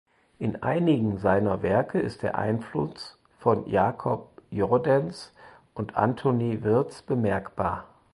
In 0.39 0.63
einigen 0.63 1.19
seiner 1.19 1.61
Werke 1.61 1.99
ist 1.99 2.23
der 2.23 2.35
Einfluss 2.35 3.19
von 3.37 3.67
Jacob 3.67 4.41
Jordaens 4.49 5.31
und 5.75 5.95
Antoine 5.95 6.63
Wiertz 6.63 7.03
bemerkbar. 7.03 7.85